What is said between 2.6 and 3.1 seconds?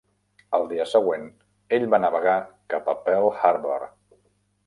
cap a